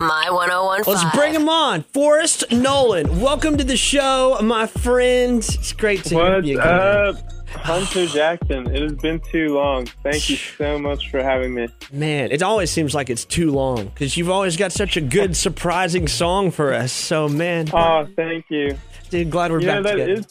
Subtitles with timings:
[0.00, 0.94] My 1015.
[0.94, 1.82] Let's bring him on.
[1.82, 5.38] Forrest Nolan, welcome to the show, my friend.
[5.38, 6.70] It's great to hear What's you again.
[6.72, 8.72] up, Hunter Jackson?
[8.72, 9.86] It has been too long.
[10.04, 11.66] Thank you so much for having me.
[11.90, 15.36] Man, it always seems like it's too long because you've always got such a good,
[15.48, 16.92] surprising song for us.
[16.92, 18.78] So, man, Oh, thank you.
[19.10, 20.12] dude, glad we're You back that together.
[20.12, 20.26] is,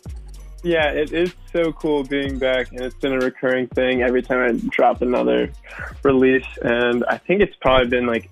[0.63, 4.39] yeah, it is so cool being back, and it's been a recurring thing every time
[4.39, 5.51] I drop another
[6.03, 6.47] release.
[6.61, 8.29] And I think it's probably been like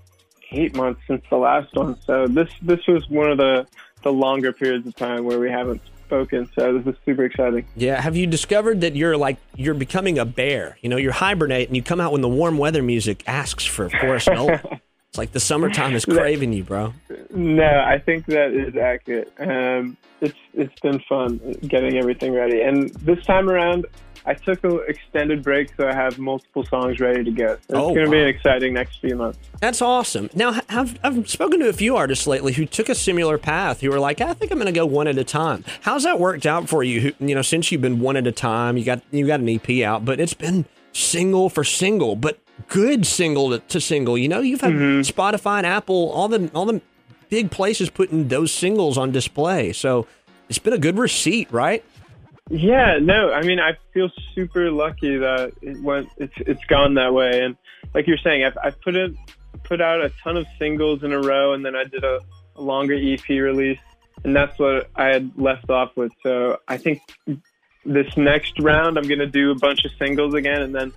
[0.52, 2.00] eight months since the last one.
[2.02, 3.68] So this this was one of the
[4.04, 6.50] the longer periods of time where we haven't spoken.
[6.57, 7.65] So this is super exciting.
[7.75, 10.78] Yeah, have you discovered that you're like you're becoming a bear?
[10.82, 13.89] You know, you're hibernate and you come out when the warm weather music asks for
[13.89, 14.60] Forrest Nolan.
[15.10, 16.93] it's like the summertime is craving you, bro.
[17.32, 19.34] No, I think that is accurate.
[19.39, 23.86] Um, it's it's been fun getting everything ready, and this time around,
[24.28, 27.54] I took an extended break, so I have multiple songs ready to go.
[27.54, 29.38] It's Oh, going to be an exciting next few months.
[29.61, 30.29] That's awesome.
[30.34, 33.81] Now, have, I've spoken to a few artists lately who took a similar path.
[33.81, 35.64] Who were like, I think I'm going to go one at a time.
[35.81, 37.14] How's that worked out for you?
[37.20, 39.84] You know, since you've been one at a time, you got you got an EP
[39.84, 44.18] out, but it's been single for single, but good single to, to single.
[44.18, 45.02] You know, you've had mm-hmm.
[45.02, 46.81] Spotify and Apple, all the all the
[47.30, 49.73] big places putting those singles on display.
[49.73, 50.08] So
[50.50, 51.84] it's been a good receipt, right?
[52.50, 57.12] Yeah, no, I mean, I feel super lucky that it went, it's it's gone that
[57.12, 57.58] way, and
[57.96, 59.16] like you're saying, I've I've put it
[59.64, 62.20] put out a ton of singles in a row, and then I did a,
[62.56, 63.80] a longer EP release,
[64.24, 66.12] and that's what I had left off with.
[66.22, 67.02] So I think
[67.84, 70.94] this next round, I'm gonna do a bunch of singles again, and then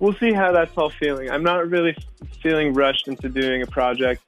[0.00, 1.30] we'll see how that's all feeling.
[1.30, 1.96] I'm not really
[2.42, 4.22] feeling rushed into doing a project,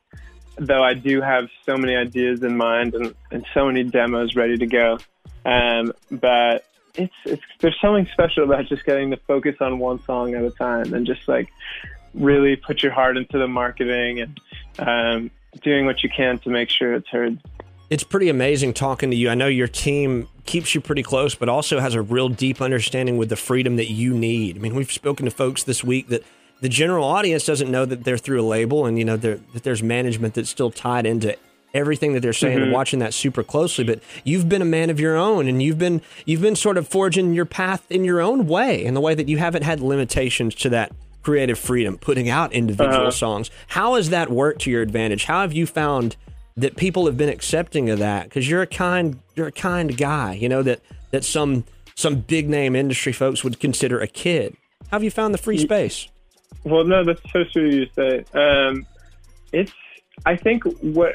[0.56, 4.56] though I do have so many ideas in mind and, and so many demos ready
[4.56, 4.98] to go.
[5.44, 10.34] Um, but it's, it's there's something special about just getting to focus on one song
[10.34, 11.48] at a time and just like
[12.14, 14.40] really put your heart into the marketing and
[14.78, 15.30] um,
[15.62, 17.38] doing what you can to make sure it's heard.
[17.88, 19.30] It's pretty amazing talking to you.
[19.30, 23.16] I know your team keeps you pretty close, but also has a real deep understanding
[23.16, 24.56] with the freedom that you need.
[24.56, 26.22] I mean, we've spoken to folks this week that
[26.60, 29.82] the general audience doesn't know that they're through a label, and you know that there's
[29.82, 31.36] management that's still tied into
[31.74, 33.84] everything that they're saying and watching that super closely.
[33.84, 36.88] But you've been a man of your own, and you've been you've been sort of
[36.88, 40.54] forging your path in your own way, in the way that you haven't had limitations
[40.56, 40.92] to that
[41.22, 43.10] creative freedom, putting out individual Uh-huh.
[43.10, 43.50] songs.
[43.68, 45.24] How has that worked to your advantage?
[45.26, 46.16] How have you found
[46.56, 50.34] that people have been accepting of that because you're a kind you're a kind guy
[50.34, 51.64] you know that that some
[51.94, 54.54] some big name industry folks would consider a kid
[54.90, 56.08] how have you found the free space
[56.64, 58.24] Well, no, that's so of you say.
[58.34, 58.84] Um,
[59.52, 59.72] it's,
[60.26, 61.14] I think what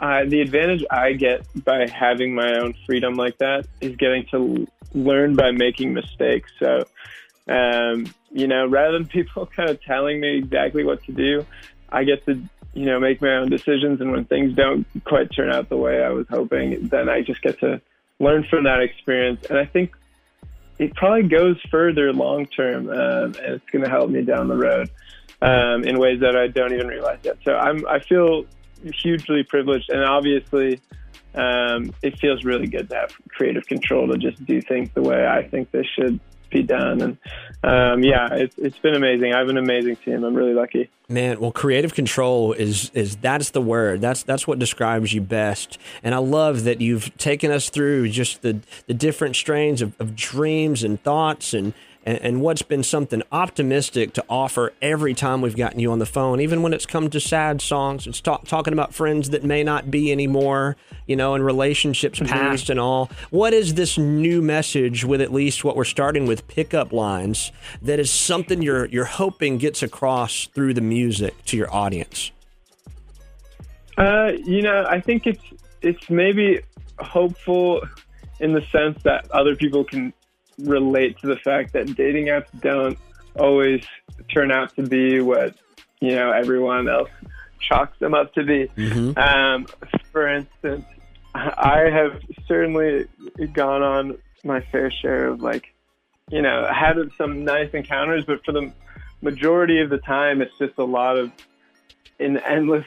[0.00, 4.66] uh, the advantage I get by having my own freedom like that is getting to
[4.94, 6.50] learn by making mistakes.
[6.58, 6.84] So,
[7.46, 11.46] um, you know, rather than people kind of telling me exactly what to do,
[11.90, 14.00] I get to, you know, make my own decisions.
[14.00, 17.42] And when things don't quite turn out the way I was hoping, then I just
[17.42, 17.82] get to
[18.18, 19.44] learn from that experience.
[19.50, 19.94] And I think
[20.78, 24.56] it probably goes further long term, um, and it's going to help me down the
[24.56, 24.88] road
[25.42, 27.36] um, in ways that I don't even realize yet.
[27.44, 28.46] So I'm I feel
[29.02, 30.80] hugely privileged, and obviously,
[31.34, 35.26] um, it feels really good to have creative control to just do things the way
[35.26, 36.18] I think they should
[36.50, 37.00] be done.
[37.00, 37.18] And
[37.62, 39.32] um, yeah, it's it's been amazing.
[39.32, 40.24] I have an amazing team.
[40.24, 40.90] I'm really lucky.
[41.08, 45.76] man well creative control is is that's the word that's that's what describes you best
[46.04, 50.14] and i love that you've taken us through just the the different strains of, of
[50.14, 51.74] dreams and thoughts and
[52.04, 56.06] and, and what's been something optimistic to offer every time we've gotten you on the
[56.06, 58.06] phone, even when it's come to sad songs.
[58.06, 62.70] It's talk, talking about friends that may not be anymore, you know, and relationships past
[62.70, 63.10] and all.
[63.30, 67.52] What is this new message with at least what we're starting with pickup lines
[67.82, 72.30] that is something you're you're hoping gets across through the music to your audience?
[73.98, 75.44] Uh, you know, I think it's
[75.82, 76.60] it's maybe
[76.98, 77.82] hopeful
[78.38, 80.12] in the sense that other people can
[80.62, 82.98] relate to the fact that dating apps don't
[83.38, 83.84] always
[84.32, 85.54] turn out to be what
[86.00, 87.10] you know everyone else
[87.60, 88.68] chalks them up to be.
[89.16, 89.66] Um,
[90.12, 90.84] for instance,
[91.34, 93.06] I have certainly
[93.52, 95.72] gone on my fair share of like,
[96.30, 98.72] you know, had some nice encounters, but for the
[99.20, 101.30] majority of the time, it's just a lot of
[102.18, 102.86] an endless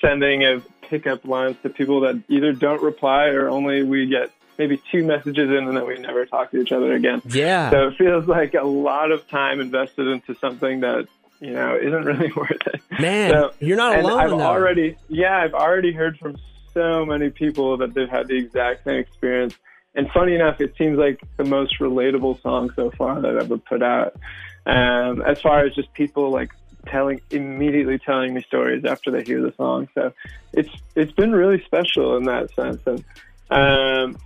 [0.00, 4.80] sending of pickup lines to people that either don't reply or only we get maybe
[4.90, 7.22] two messages in and then we never talk to each other again.
[7.28, 7.70] Yeah.
[7.70, 11.08] So it feels like a lot of time invested into something that
[11.40, 12.80] you know isn't really worth it.
[13.00, 14.40] Man, So- you're not alone I've though.
[14.40, 16.36] already, yeah, I've already heard from
[16.74, 19.54] so many people that they've had the exact same experience.
[19.94, 23.58] And funny enough, it seems like the most relatable song so far that I've ever
[23.58, 24.16] put out.
[24.64, 26.50] Um, as far as just people like
[26.86, 29.88] telling immediately telling me stories after they hear the song.
[29.94, 30.12] So
[30.52, 33.04] it's it's been really special in that sense, and
[33.50, 34.16] um,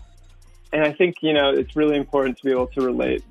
[0.72, 3.24] and I think you know it's really important to be able to relate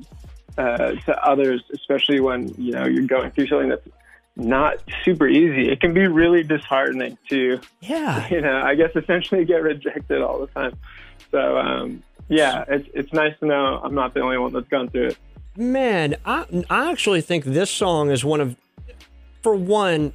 [0.57, 3.87] uh, to others, especially when you know you're going through something that's
[4.35, 5.69] not super easy.
[5.69, 10.39] It can be really disheartening to, yeah, you know, I guess essentially get rejected all
[10.39, 10.77] the time.
[11.31, 14.89] So, um, yeah, it's it's nice to know I'm not the only one that's gone
[14.89, 15.17] through it.
[15.55, 18.55] Man, I I actually think this song is one of,
[19.41, 20.13] for one,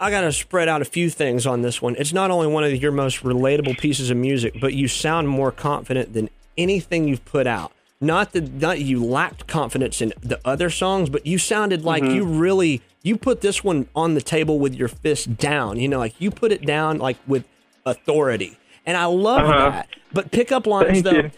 [0.00, 1.96] I got to spread out a few things on this one.
[1.96, 5.50] It's not only one of your most relatable pieces of music, but you sound more
[5.50, 7.72] confident than anything you've put out.
[8.00, 12.14] Not that not you lacked confidence in the other songs, but you sounded like mm-hmm.
[12.14, 15.80] you really you put this one on the table with your fist down.
[15.80, 17.44] You know, like you put it down like with
[17.84, 18.56] authority,
[18.86, 19.70] and I love uh-huh.
[19.70, 19.88] that.
[20.12, 21.10] But pickup lines Thank though.
[21.10, 21.30] You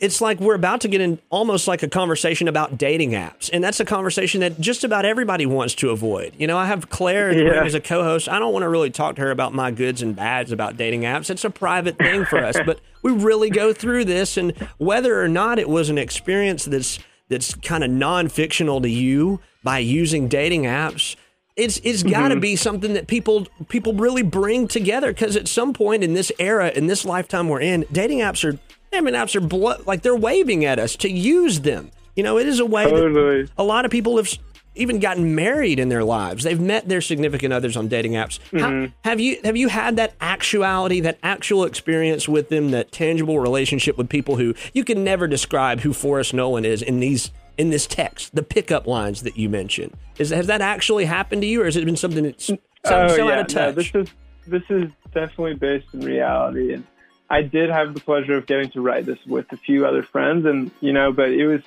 [0.00, 3.50] it's like we're about to get in almost like a conversation about dating apps.
[3.52, 6.34] And that's a conversation that just about everybody wants to avoid.
[6.38, 7.64] You know, I have Claire yeah.
[7.64, 8.28] as a co host.
[8.28, 11.02] I don't want to really talk to her about my goods and bads about dating
[11.02, 11.30] apps.
[11.30, 14.36] It's a private thing for us, but we really go through this.
[14.36, 16.98] And whether or not it was an experience that's,
[17.28, 21.16] that's kind of non fictional to you by using dating apps,
[21.56, 22.40] it's it's got to mm-hmm.
[22.40, 26.68] be something that people people really bring together because at some point in this era
[26.68, 28.58] in this lifetime we're in dating apps are
[29.00, 31.90] Mean, apps are blo- like they're waving at us to use them.
[32.14, 33.42] You know, it is a way totally.
[33.42, 34.28] that a lot of people have
[34.76, 36.44] even gotten married in their lives.
[36.44, 38.38] They've met their significant others on dating apps.
[38.50, 38.84] Mm-hmm.
[38.86, 43.40] How, have you have you had that actuality, that actual experience with them, that tangible
[43.40, 47.70] relationship with people who you can never describe who Forrest Nolan is in these in
[47.70, 49.94] this text, the pickup lines that you mentioned?
[50.18, 53.08] Is has that actually happened to you, or has it been something that's so, oh,
[53.08, 53.94] so yeah, out of touch?
[53.94, 54.14] No, this is
[54.46, 56.86] this is definitely based in reality, and
[57.28, 60.46] I did have the pleasure of getting to write this with a few other friends,
[60.46, 61.62] and you know, but it was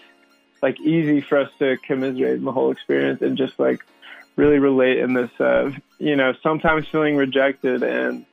[0.61, 3.85] like easy for us to commiserate the whole experience and just like
[4.35, 8.25] really relate in this, uh, you know, sometimes feeling rejected and.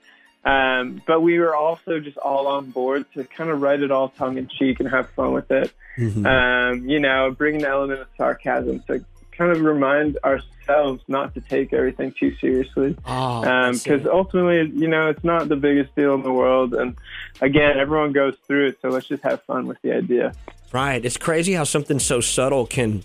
[0.44, 4.10] Um, but we were also just all on board to kind of write it all
[4.10, 5.72] tongue in cheek and have fun with it.
[5.98, 6.24] Mm-hmm.
[6.24, 9.04] Um, you know, bring an element of sarcasm to
[9.36, 12.90] kind of remind ourselves not to take everything too seriously.
[12.90, 16.74] Because oh, um, ultimately, you know, it's not the biggest deal in the world.
[16.74, 16.96] And
[17.40, 18.78] again, everyone goes through it.
[18.82, 20.32] So let's just have fun with the idea.
[20.72, 21.04] Right.
[21.04, 23.02] It's crazy how something so subtle can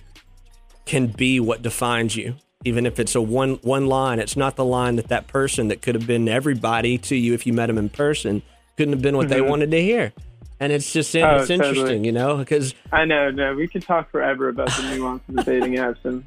[0.86, 2.36] can be what defines you.
[2.64, 5.82] Even if it's a one one line, it's not the line that that person that
[5.82, 8.42] could have been everybody to you if you met them in person
[8.78, 9.34] couldn't have been what mm-hmm.
[9.34, 10.14] they wanted to hear
[10.62, 11.70] and it's just oh, it's totally.
[11.70, 15.44] interesting, you know, because I know, no, we could talk forever about the nuances of
[15.44, 16.24] dating apps and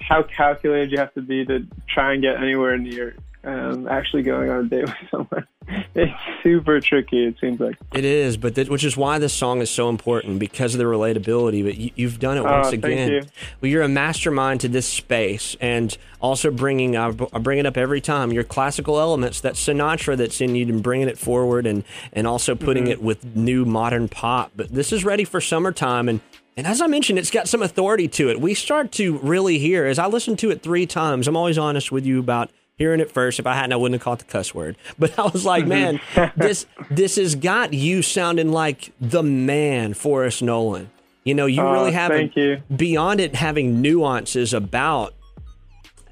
[0.00, 3.14] how calculated you have to be to try and get anywhere near
[3.46, 5.46] um, actually going on a date with someone.
[5.94, 6.12] It's
[6.42, 7.24] super tricky.
[7.24, 10.74] It seems like it is, but which is why this song is so important because
[10.74, 11.64] of the relatability.
[11.64, 13.10] But you, have done it once oh, again.
[13.10, 13.22] You.
[13.60, 18.00] Well, you're a mastermind to this space, and also bringing I bring it up every
[18.00, 21.82] time your classical elements, that Sinatra that's in you, and bringing it forward, and
[22.12, 22.92] and also putting mm-hmm.
[22.92, 24.52] it with new modern pop.
[24.54, 26.20] But this is ready for summertime, and
[26.56, 28.40] and as I mentioned, it's got some authority to it.
[28.40, 31.26] We start to really hear as I listen to it three times.
[31.26, 33.38] I'm always honest with you about hearing it first.
[33.38, 34.76] If I hadn't, I wouldn't have caught the cuss word.
[34.98, 36.00] But I was like, man,
[36.36, 40.90] this this has got you sounding like the man, Forrest Nolan.
[41.24, 42.62] You know, you really have you.
[42.74, 45.12] beyond it having nuances about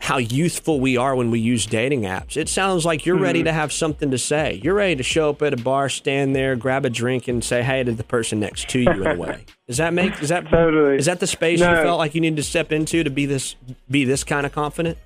[0.04, 2.36] how youthful we are when we use dating apps.
[2.36, 3.24] It sounds like you're mm-hmm.
[3.24, 4.60] ready to have something to say.
[4.62, 7.62] You're ready to show up at a bar, stand there, grab a drink, and say
[7.62, 9.46] hey to the person next to you in a way.
[9.66, 11.70] Does that make is that totally is that the space no.
[11.70, 13.56] you felt like you needed to step into to be this
[13.90, 14.98] be this kind of confident?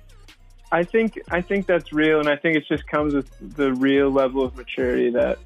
[0.71, 4.09] I think I think that's real, and I think it just comes with the real
[4.09, 5.39] level of maturity that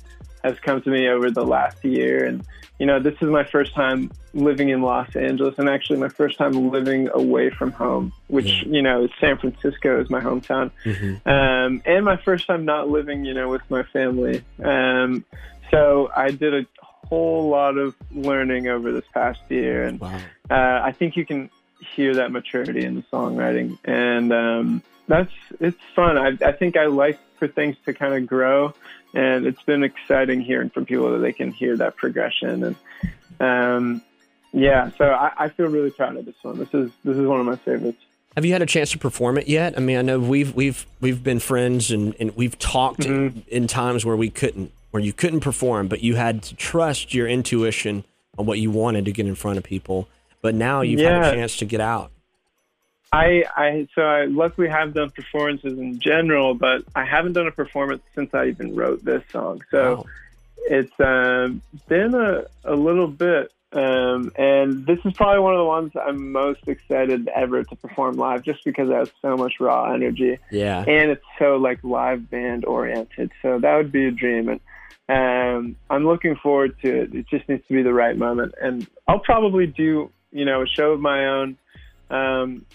[0.44, 2.26] has come to me over the last year.
[2.26, 2.46] And
[2.80, 6.38] you know, this is my first time living in Los Angeles, and actually my first
[6.38, 8.64] time living away from home, which yeah.
[8.68, 11.28] you know, San Francisco is my hometown, mm-hmm.
[11.30, 14.44] um, and my first time not living, you know, with my family.
[14.62, 15.24] Um,
[15.72, 20.20] so I did a whole lot of learning over this past year, and wow.
[20.50, 21.50] uh, I think you can
[21.96, 26.18] hear that maturity in the songwriting and um, that's it's fun.
[26.18, 28.74] I, I think I like for things to kind of grow,
[29.14, 32.64] and it's been exciting hearing from people that they can hear that progression.
[32.64, 32.76] And
[33.40, 34.02] um,
[34.54, 36.58] yeah, so I, I feel really proud of this one.
[36.58, 38.00] This is this is one of my favorites.
[38.36, 39.78] Have you had a chance to perform it yet?
[39.78, 43.40] I mean, I know we've we've we've been friends and, and we've talked mm-hmm.
[43.40, 47.14] in, in times where we couldn't, where you couldn't perform, but you had to trust
[47.14, 48.04] your intuition
[48.38, 50.08] on what you wanted to get in front of people.
[50.42, 51.24] But now you've yeah.
[51.24, 52.12] had a chance to get out.
[53.14, 57.52] I, I so I luckily have done performances in general, but I haven't done a
[57.52, 59.62] performance since I even wrote this song.
[59.70, 60.06] So wow.
[60.78, 65.66] it's um, been a, a little bit Um, and this is probably one of the
[65.66, 69.92] ones I'm most excited ever to perform live, just because it has so much raw
[69.92, 70.38] energy.
[70.52, 73.32] Yeah, and it's so like live band oriented.
[73.42, 74.60] So that would be a dream, and
[75.10, 77.16] um, I'm looking forward to it.
[77.16, 80.68] It just needs to be the right moment, and I'll probably do you know a
[80.68, 81.58] show of my own
[82.12, 82.66] um,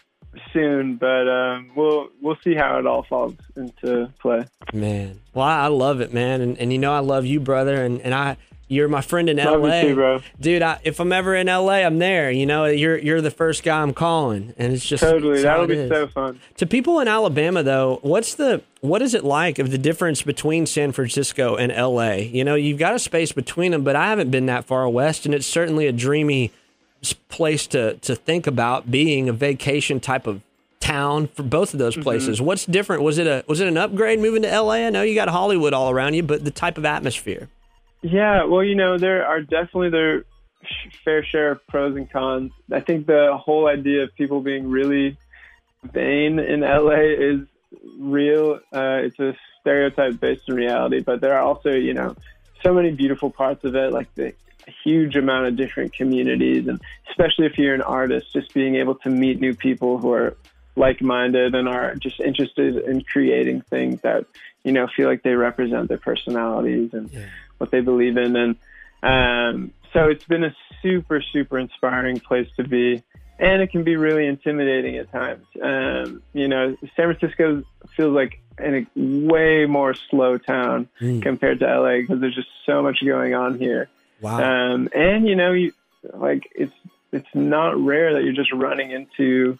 [0.52, 4.44] soon, but um, we'll we'll see how it all falls into play.
[4.72, 8.00] Man, well, I love it, man, and and you know I love you, brother, and
[8.02, 8.36] and I
[8.68, 10.62] you're my friend in Love LA, too, dude.
[10.62, 12.30] I, if I'm ever in LA, I'm there.
[12.30, 15.74] You know, you're you're the first guy I'm calling, and it's just Totally, that'll be
[15.74, 15.88] is.
[15.88, 16.38] so fun.
[16.58, 20.66] To people in Alabama, though, what's the what is it like of the difference between
[20.66, 22.16] San Francisco and LA?
[22.16, 25.24] You know, you've got a space between them, but I haven't been that far west,
[25.24, 26.52] and it's certainly a dreamy
[27.28, 30.42] place to to think about being a vacation type of
[30.80, 32.40] town for both of those places.
[32.40, 33.02] What's different?
[33.02, 34.86] Was it a was it an upgrade moving to LA?
[34.86, 37.48] I know you got Hollywood all around you, but the type of atmosphere.
[38.02, 40.24] Yeah, well, you know, there are definitely their
[41.04, 42.52] fair share of pros and cons.
[42.72, 45.16] I think the whole idea of people being really
[45.82, 47.40] vain in LA is
[47.98, 48.60] real.
[48.72, 52.16] Uh, it's a stereotype based in reality, but there are also, you know,
[52.62, 54.32] so many beautiful parts of it, like the
[54.84, 59.08] huge amount of different communities, and especially if you're an artist, just being able to
[59.10, 60.36] meet new people who are
[60.76, 64.24] like-minded and are just interested in creating things that
[64.64, 67.10] you know feel like they represent their personalities and
[67.58, 68.36] what they believe in.
[68.36, 68.56] And
[69.02, 73.02] um, so it's been a super super inspiring place to be
[73.40, 75.46] and it can be really intimidating at times.
[75.62, 77.64] Um, you know san francisco
[77.96, 81.22] feels like in a way more slow town Mm.
[81.22, 83.88] compared to la because there's just so much going on here
[84.20, 84.72] Wow.
[84.72, 85.72] um, and you know, you
[86.14, 86.72] like it's
[87.12, 89.58] it's not rare that you're just running into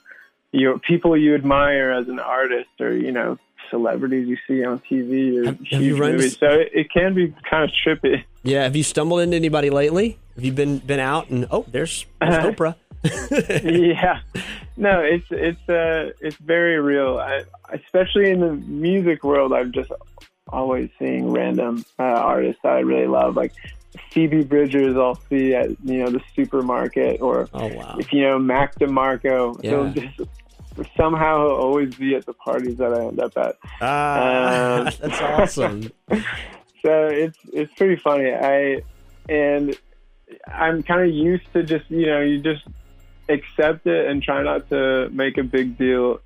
[0.52, 3.38] your people you admire as an artist, or you know,
[3.70, 6.22] celebrities you see on TV or Have- have huge movies.
[6.22, 8.24] this- So it, it can be kind of trippy.
[8.42, 8.62] yeah.
[8.64, 10.18] Have you stumbled into anybody lately?
[10.36, 12.74] Have you been been out and oh, there's, there's Uh, Oprah.
[13.62, 14.20] yeah,
[14.76, 17.18] no, it's it's uh it's very real.
[17.18, 19.92] I, especially in the music world, I'm just
[20.48, 23.52] always seeing random uh, artists that I really love, like
[24.10, 24.96] Phoebe Bridgers.
[24.96, 27.96] I'll see at you know the supermarket or Oh wow.
[27.98, 29.70] if you know Mac DeMarco, Yeah.
[29.70, 30.20] he'll just
[30.96, 33.56] somehow he'll always be at the parties that I end up at.
[33.80, 35.90] Ah, Um, that's awesome.
[36.80, 38.32] So it's it's pretty funny.
[38.32, 38.82] I
[39.28, 39.76] and
[40.46, 42.62] I'm kind of used to just you know you just
[43.28, 46.20] accept it and try not to make a big deal,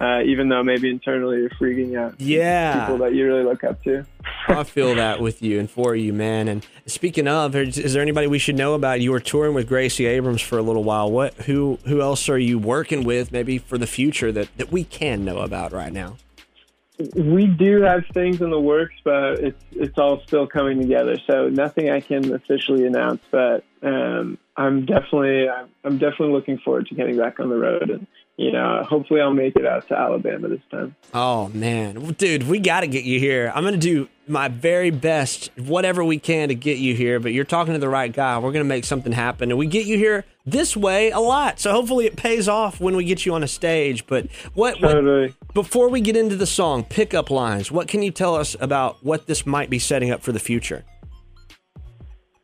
[0.00, 2.20] uh, even though maybe internally you're freaking out.
[2.20, 2.80] Yeah.
[2.80, 4.04] people that you really look up to.
[4.48, 6.48] I feel that with you and for you, man.
[6.48, 9.00] And speaking of, is, is there anybody we should know about?
[9.00, 11.10] You were touring with Gracie Abrams for a little while.
[11.10, 11.34] What?
[11.34, 11.78] Who?
[11.86, 13.32] Who else are you working with?
[13.32, 16.16] Maybe for the future that that we can know about right now.
[17.16, 21.16] We do have things in the works, but it's it's all still coming together.
[21.26, 26.86] So nothing I can officially announce, but um, I'm definitely I'm, I'm definitely looking forward
[26.88, 29.98] to getting back on the road, and you know, hopefully I'll make it out to
[29.98, 30.96] Alabama this time.
[31.12, 33.52] Oh man, dude, we got to get you here.
[33.54, 37.20] I'm gonna do my very best, whatever we can, to get you here.
[37.20, 38.38] But you're talking to the right guy.
[38.38, 41.60] We're gonna make something happen, and we get you here this way a lot.
[41.60, 44.06] So hopefully it pays off when we get you on a stage.
[44.06, 44.80] But what?
[44.80, 45.34] what Totally.
[45.52, 47.70] before we get into the song, pickup lines.
[47.70, 50.84] What can you tell us about what this might be setting up for the future?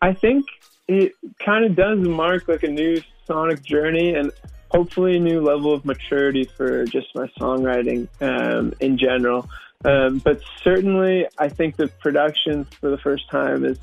[0.03, 0.45] I think
[0.87, 1.13] it
[1.45, 4.33] kind of does mark like a new sonic journey and
[4.71, 9.49] hopefully a new level of maturity for just my songwriting um, in general.
[9.85, 13.79] Um, but certainly, I think the production for the first time is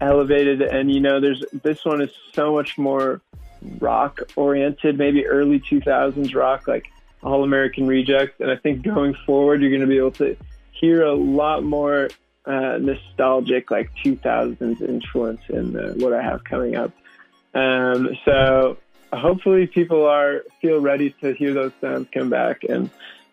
[0.00, 3.20] elevated, and you know, there's this one is so much more
[3.78, 6.86] rock oriented, maybe early 2000s rock, like
[7.22, 8.40] All American Rejects.
[8.40, 10.36] And I think going forward, you're going to be able to
[10.72, 12.08] hear a lot more
[12.46, 16.92] uh, nostalgic, like 2000s influence in uh, what I have coming up.
[17.54, 18.78] Um, so
[19.12, 22.90] hopefully, people are feel ready to hear those sounds come back, and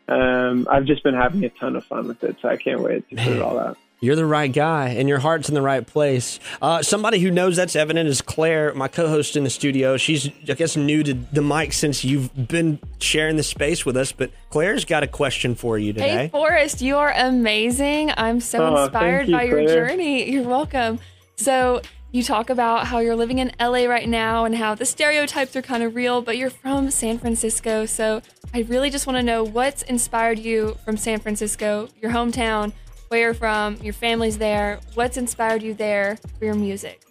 [0.07, 2.37] um, I've just been having a ton of fun with it.
[2.41, 3.77] So I can't wait to put it all out.
[3.99, 6.39] You're the right guy, and your heart's in the right place.
[6.61, 9.97] Uh, somebody who knows that's evident is Claire, my co-host in the studio.
[9.97, 14.11] She's, I guess, new to the mic since you've been sharing the space with us.
[14.11, 16.09] But Claire's got a question for you today.
[16.09, 18.11] Hey, Forrest, you are amazing.
[18.15, 20.29] I'm so Oh, inspired you, by your journey.
[20.31, 20.99] You're welcome.
[21.37, 25.55] So, you talk about how you're living in LA right now and how the stereotypes
[25.55, 27.85] are kind of real, but you're from San Francisco.
[27.85, 28.21] So,
[28.53, 32.71] I really just want to know what's inspired you from San Francisco, your hometown,
[33.09, 34.79] where you're from, your family's there.
[34.93, 37.01] What's inspired you there for your music?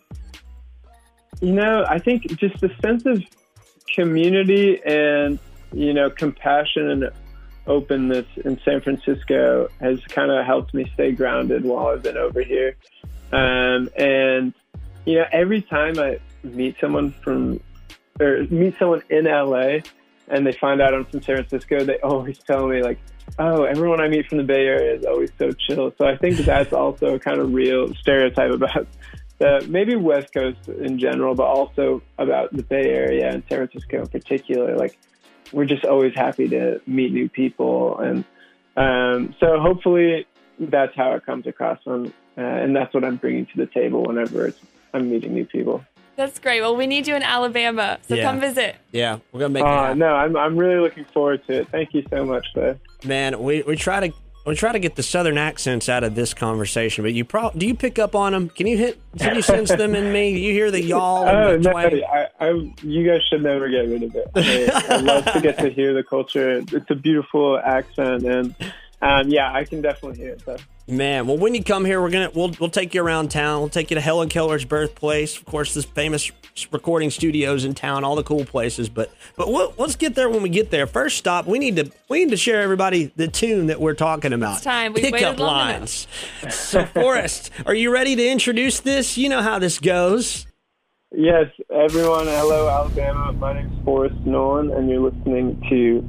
[1.41, 3.23] You know, I think just the sense of
[3.95, 5.39] community and,
[5.73, 7.11] you know, compassion and
[7.67, 12.43] openness in San Francisco has kind of helped me stay grounded while I've been over
[12.43, 12.77] here.
[13.33, 14.55] Um, and,
[15.07, 17.61] you know, every time I meet someone from
[18.21, 19.79] or meet someone in LA
[20.29, 22.99] and they find out I'm from San Francisco, they always tell me like,
[23.39, 26.37] "Oh, everyone I meet from the Bay Area is always so chill." So I think
[26.39, 28.87] that's also a kind of real stereotype about
[29.39, 34.01] the maybe West Coast in general, but also about the Bay Area and San Francisco
[34.01, 34.77] in particular.
[34.77, 34.99] Like,
[35.53, 38.25] we're just always happy to meet new people, and
[38.77, 40.27] um, so hopefully
[40.59, 44.05] that's how it comes across, on, uh, and that's what I'm bringing to the table
[44.05, 44.61] whenever it's,
[44.97, 45.85] I'm meeting new people.
[46.17, 46.63] That's great.
[46.63, 48.23] Well, we need you in Alabama, so Yeah.
[48.25, 48.77] come visit.
[48.91, 49.99] Yeah, we're gonna make it Uh, happen.
[49.99, 51.69] no, I'm I'm really looking forward to it.
[51.69, 52.79] Thank you so much, Claire.
[53.05, 54.15] Man, we, we try to
[54.47, 57.67] we try to get the southern accents out of this conversation, but you pro- do
[57.67, 58.49] you pick up on them?
[58.49, 58.99] Can you hit?
[59.19, 60.33] Can you sense them in me?
[60.35, 62.03] Do you hear the y'all Oh and the no, twang?
[62.05, 64.31] I, I, you guys should never get rid of it.
[64.35, 66.63] I, I love to get to hear the culture.
[66.73, 68.55] It's a beautiful accent, and
[69.03, 70.43] um, yeah, I can definitely hear it.
[70.47, 70.57] Though.
[70.89, 73.59] Man, well, when you come here, we're gonna we'll we'll take you around town.
[73.59, 76.31] We'll take you to Helen Keller's birthplace, of course, this famous
[76.71, 78.89] recording studios in town, all the cool places.
[78.89, 80.87] But but we'll, let's get there when we get there.
[80.87, 84.33] First stop, we need to we need to share everybody the tune that we're talking
[84.33, 84.57] about.
[84.57, 84.93] It's time.
[84.93, 86.07] We've Pickup waited long lines.
[86.51, 89.19] so, Forrest, are you ready to introduce this?
[89.19, 90.47] You know how this goes.
[91.11, 92.27] Yes, everyone.
[92.27, 93.33] Hello, Alabama.
[93.33, 96.09] My name's Forrest Nolan, and you're listening to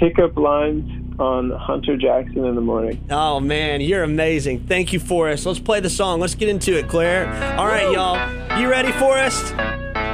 [0.00, 3.02] Pickup Lines on Hunter Jackson in the morning.
[3.10, 4.60] Oh man, you're amazing.
[4.60, 5.46] Thank you, Forrest.
[5.46, 6.20] Let's play the song.
[6.20, 7.26] Let's get into it, Claire.
[7.58, 8.60] All right, y'all.
[8.60, 9.54] You ready, Forrest?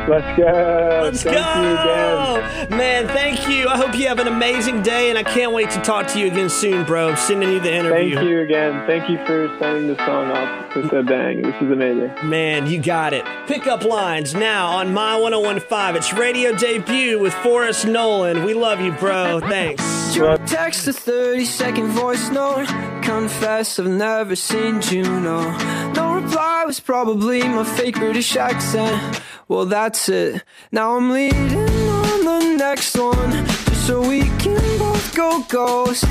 [0.09, 1.01] Let's go.
[1.05, 1.63] Let's Thank go!
[1.63, 2.79] you again.
[2.79, 3.69] Man, thank you.
[3.69, 6.27] I hope you have an amazing day, and I can't wait to talk to you
[6.27, 7.09] again soon, bro.
[7.09, 8.15] I'm sending you the interview.
[8.17, 8.87] Thank you again.
[8.87, 11.43] Thank you for sending the song off with a bang.
[11.43, 12.13] This is amazing.
[12.29, 13.25] Man, you got it.
[13.47, 15.97] Pickup lines now on My 1015.
[15.97, 18.45] It's radio debut with Forrest Nolan.
[18.45, 19.41] We love you, bro.
[19.41, 19.83] Thanks.
[20.19, 22.67] Well, Text a 30 second voice note.
[23.03, 25.51] Confess I've never seen Juno.
[25.93, 29.21] No reply was probably my fake British accent.
[29.47, 30.43] Well, that's it.
[30.73, 33.31] Now I'm leading on the next one.
[33.67, 36.05] Just so we can both go ghost.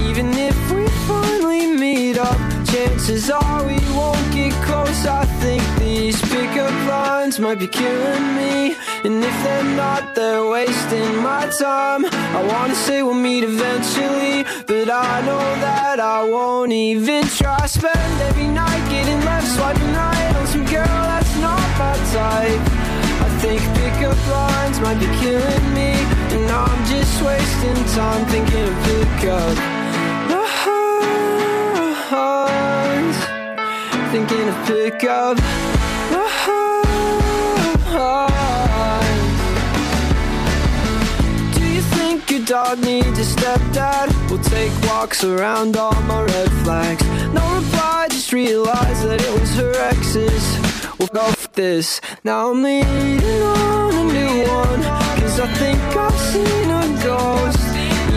[0.00, 2.36] Even if we finally meet up,
[2.66, 5.06] chances are we won't get close.
[5.06, 8.74] I think these pickup lines might be killing me.
[9.04, 12.04] And if they're not, they're wasting my time.
[12.06, 17.64] I wanna say we'll meet eventually, but I know that I won't even try.
[17.66, 21.11] Spend every night getting left, swiping right on some girl
[22.12, 22.60] type.
[23.24, 25.92] I think pickup lines might be killing me,
[26.34, 29.56] and I'm just wasting time thinking of pickup
[32.12, 33.16] lines.
[34.12, 35.38] Thinking of pickup
[37.96, 39.38] lines.
[41.56, 44.08] Do you think your dog needs a stepdad?
[44.28, 47.04] We'll take walks around all my red flags.
[47.32, 50.61] No reply, just realize that it was her ex's.
[51.10, 52.00] Go this.
[52.22, 54.82] Now I'm leading on a new one.
[55.20, 57.58] Cause I think I've seen a ghost.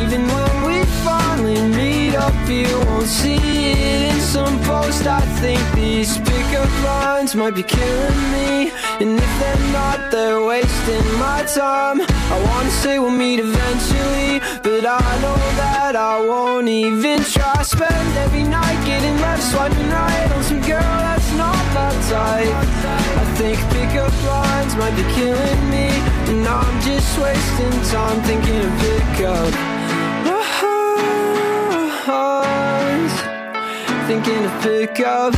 [0.01, 5.07] Even when we finally meet up, you won't see it in some post.
[5.07, 8.71] I think these pickup lines might be killing me.
[9.01, 12.01] And if they're not, they're wasting my time.
[12.01, 17.63] I wanna say we'll meet eventually, but I know that I won't even try.
[17.63, 21.15] Spend every night getting left, swiping right on some girl
[21.75, 22.55] my type.
[23.21, 25.87] I think pickup lines might be killing me,
[26.31, 29.51] and I'm just wasting time thinking of pickup
[32.07, 33.15] lines.
[34.07, 35.33] Thinking of pickup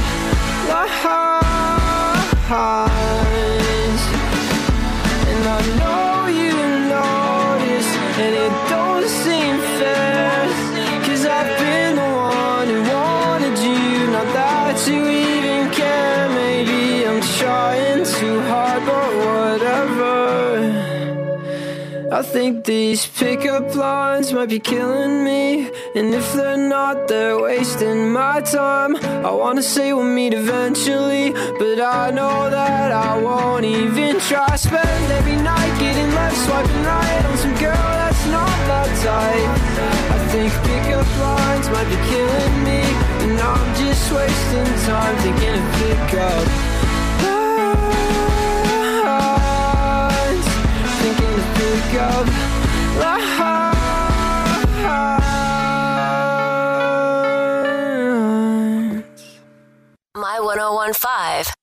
[2.51, 4.01] lines.
[5.31, 6.53] And I know you
[6.95, 7.89] notice,
[8.23, 10.36] and it don't seem fair.
[22.09, 25.69] I think these pickup lines might be killing me.
[25.93, 28.95] And if they're not, they're wasting my time.
[28.95, 34.55] I wanna say we'll meet eventually, but I know that I won't even try.
[34.55, 39.49] Spend every night getting left, swiping right on some girl that's not my type.
[40.15, 42.81] I think pickup lines might be killing me,
[43.23, 46.76] and I'm just wasting time thinking of pickup
[51.77, 53.37] Thinking of pickup.
[60.15, 61.53] My 1015